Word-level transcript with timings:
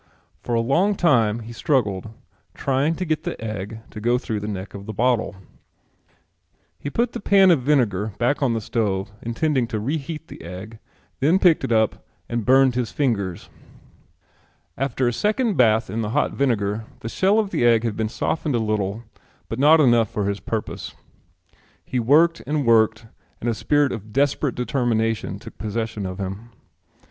For 0.41 0.55
a 0.55 0.61
long 0.61 0.95
time 0.95 1.41
he 1.41 1.53
struggled, 1.53 2.09
trying 2.55 2.95
to 2.95 3.05
get 3.05 3.21
the 3.21 3.39
egg 3.39 3.81
to 3.91 4.01
go 4.01 4.17
through 4.17 4.39
the 4.39 4.47
neck 4.47 4.73
of 4.73 4.87
the 4.87 4.93
bottle. 4.93 5.35
He 6.79 6.89
put 6.89 7.11
the 7.11 7.19
pan 7.19 7.51
of 7.51 7.61
vinegar 7.61 8.13
back 8.17 8.41
on 8.41 8.55
the 8.55 8.61
stove, 8.61 9.11
intending 9.21 9.67
to 9.67 9.79
reheat 9.79 10.27
the 10.27 10.41
egg, 10.41 10.79
then 11.19 11.37
picked 11.37 11.63
it 11.63 11.71
up 11.71 12.03
and 12.27 12.47
burned 12.47 12.73
his 12.73 12.91
fingers. 12.91 13.51
After 14.75 15.07
a 15.07 15.13
second 15.13 15.55
bath 15.55 15.87
in 15.87 16.01
the 16.01 16.09
hot 16.09 16.31
vinegar 16.31 16.85
the 17.01 17.07
shell 17.07 17.37
of 17.37 17.51
the 17.51 17.63
egg 17.63 17.83
had 17.83 17.95
been 17.95 18.09
softened 18.09 18.55
a 18.55 18.59
little 18.59 19.03
but 19.49 19.59
not 19.59 19.79
enough 19.79 20.09
for 20.09 20.25
his 20.25 20.39
purpose. 20.39 20.95
He 21.85 21.99
worked 21.99 22.41
and 22.47 22.65
worked 22.65 23.05
and 23.39 23.47
a 23.47 23.53
spirit 23.53 23.91
of 23.91 24.11
desperate 24.11 24.55
determination 24.55 25.37
took 25.37 25.59
possession 25.59 26.07
of 26.07 26.17
him. 26.17 26.49